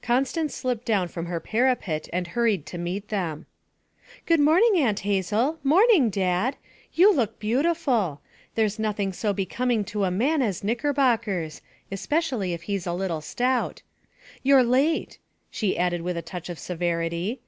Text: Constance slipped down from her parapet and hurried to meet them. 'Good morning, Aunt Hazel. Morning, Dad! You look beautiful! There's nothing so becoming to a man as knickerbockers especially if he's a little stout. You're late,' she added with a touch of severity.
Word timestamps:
Constance 0.00 0.54
slipped 0.54 0.86
down 0.86 1.08
from 1.08 1.26
her 1.26 1.40
parapet 1.40 2.08
and 2.10 2.28
hurried 2.28 2.64
to 2.64 2.78
meet 2.78 3.08
them. 3.08 3.44
'Good 4.24 4.40
morning, 4.40 4.78
Aunt 4.80 5.00
Hazel. 5.00 5.58
Morning, 5.62 6.08
Dad! 6.08 6.56
You 6.94 7.12
look 7.12 7.38
beautiful! 7.38 8.22
There's 8.54 8.78
nothing 8.78 9.12
so 9.12 9.34
becoming 9.34 9.84
to 9.84 10.04
a 10.04 10.10
man 10.10 10.40
as 10.40 10.64
knickerbockers 10.64 11.60
especially 11.92 12.54
if 12.54 12.62
he's 12.62 12.86
a 12.86 12.94
little 12.94 13.20
stout. 13.20 13.82
You're 14.42 14.64
late,' 14.64 15.18
she 15.50 15.76
added 15.76 16.00
with 16.00 16.16
a 16.16 16.22
touch 16.22 16.48
of 16.48 16.58
severity. 16.58 17.42